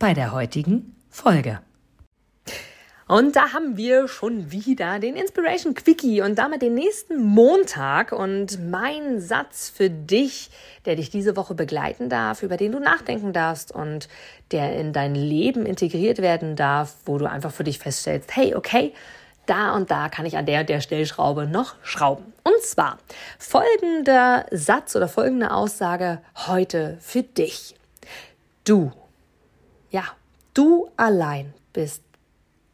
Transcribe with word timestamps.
bei 0.00 0.14
der 0.14 0.32
heutigen 0.32 0.96
Folge. 1.10 1.60
Und 3.06 3.36
da 3.36 3.52
haben 3.52 3.76
wir 3.76 4.08
schon 4.08 4.50
wieder 4.50 4.98
den 4.98 5.14
Inspiration 5.14 5.74
Quickie 5.74 6.22
und 6.22 6.38
damit 6.38 6.62
den 6.62 6.74
nächsten 6.74 7.22
Montag. 7.22 8.12
Und 8.12 8.70
mein 8.70 9.20
Satz 9.20 9.68
für 9.68 9.90
dich, 9.90 10.50
der 10.86 10.96
dich 10.96 11.10
diese 11.10 11.36
Woche 11.36 11.54
begleiten 11.54 12.08
darf, 12.08 12.42
über 12.42 12.56
den 12.56 12.72
du 12.72 12.78
nachdenken 12.78 13.32
darfst 13.32 13.72
und 13.72 14.08
der 14.52 14.74
in 14.76 14.92
dein 14.92 15.14
Leben 15.14 15.66
integriert 15.66 16.18
werden 16.18 16.56
darf, 16.56 16.94
wo 17.04 17.18
du 17.18 17.28
einfach 17.28 17.52
für 17.52 17.64
dich 17.64 17.78
feststellst, 17.78 18.34
hey, 18.34 18.54
okay, 18.54 18.94
da 19.44 19.74
und 19.74 19.90
da 19.90 20.08
kann 20.08 20.24
ich 20.24 20.38
an 20.38 20.46
der 20.46 20.60
und 20.60 20.68
der 20.68 20.80
Stellschraube 20.80 21.46
noch 21.46 21.74
schrauben. 21.82 22.32
Und 22.44 22.62
zwar 22.62 22.96
folgender 23.38 24.46
Satz 24.50 24.96
oder 24.96 25.08
folgende 25.08 25.50
Aussage 25.50 26.22
heute 26.46 26.96
für 27.00 27.22
dich. 27.22 27.74
Du, 28.64 28.92
ja, 29.90 30.04
du 30.54 30.90
allein 30.96 31.52
bist 31.72 32.02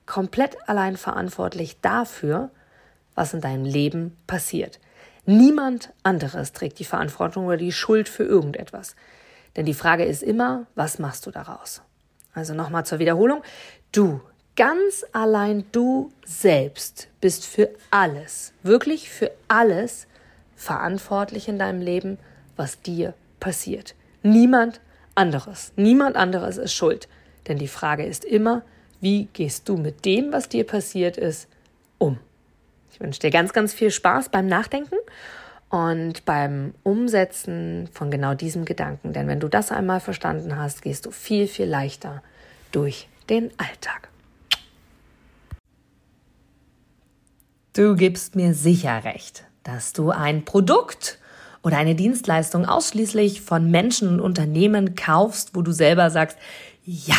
komplett 0.07 0.57
allein 0.69 0.97
verantwortlich 0.97 1.81
dafür, 1.81 2.51
was 3.15 3.35
in 3.35 3.41
deinem 3.41 3.65
Leben 3.65 4.17
passiert. 4.27 4.79
Niemand 5.25 5.93
anderes 6.03 6.53
trägt 6.53 6.79
die 6.79 6.85
Verantwortung 6.85 7.47
oder 7.47 7.57
die 7.57 7.73
Schuld 7.73 8.09
für 8.09 8.25
irgendetwas. 8.25 8.95
Denn 9.57 9.67
die 9.67 9.75
Frage 9.75 10.05
ist 10.05 10.23
immer, 10.23 10.67
was 10.75 10.99
machst 10.99 11.27
du 11.27 11.31
daraus? 11.31 11.83
Also 12.35 12.55
nochmal 12.55 12.87
zur 12.87 12.99
Wiederholung. 12.99 13.43
Du 13.91 14.21
Ganz 14.57 15.05
allein 15.13 15.67
du 15.71 16.11
selbst 16.25 17.09
bist 17.21 17.45
für 17.45 17.69
alles, 17.91 18.55
wirklich 18.63 19.11
für 19.11 19.31
alles 19.49 20.07
verantwortlich 20.55 21.47
in 21.47 21.59
deinem 21.59 21.83
Leben, 21.83 22.17
was 22.57 22.81
dir 22.81 23.13
passiert. 23.39 23.95
Niemand 24.23 24.81
anderes, 25.15 25.73
niemand 25.77 26.17
anderes 26.17 26.57
ist 26.57 26.73
schuld. 26.73 27.07
Denn 27.49 27.59
die 27.59 27.69
Frage 27.69 28.05
ist 28.05 28.25
immer, 28.25 28.63
wie 29.01 29.29
gehst 29.33 29.69
du 29.69 29.77
mit 29.77 30.05
dem, 30.05 30.33
was 30.33 30.49
dir 30.49 30.65
passiert 30.65 31.17
ist, 31.17 31.49
um? 31.99 32.19
Ich 32.93 33.01
wünsche 33.01 33.21
dir 33.21 33.31
ganz, 33.31 33.53
ganz 33.53 33.75
viel 33.75 33.91
Spaß 33.91 34.31
beim 34.31 34.47
Nachdenken 34.47 34.97
und 35.69 36.25
beim 36.25 36.75
Umsetzen 36.83 37.89
von 37.93 38.11
genau 38.11 38.35
diesem 38.35 38.65
Gedanken. 38.65 39.13
Denn 39.13 39.29
wenn 39.29 39.41
du 39.41 39.49
das 39.49 39.71
einmal 39.71 40.01
verstanden 40.01 40.57
hast, 40.57 40.83
gehst 40.83 41.07
du 41.07 41.11
viel, 41.11 41.47
viel 41.47 41.67
leichter 41.67 42.23
durch 42.73 43.09
den 43.29 43.51
Alltag. 43.59 44.09
Du 47.75 47.95
gibst 47.95 48.37
mir 48.37 48.55
sicher 48.55 49.05
recht, 49.05 49.45
dass 49.63 49.93
du 49.93 50.11
ein 50.11 50.47
Produkt 50.47 51.19
oder 51.63 51.77
eine 51.77 51.95
Dienstleistung 51.95 52.65
ausschließlich 52.65 53.43
von 53.43 53.71
Menschen 53.71 54.09
und 54.09 54.21
Unternehmen 54.21 54.95
kaufst, 54.95 55.55
wo 55.55 55.61
du 55.61 55.73
selber 55.73 56.09
sagst, 56.09 56.39
ja, 56.85 57.19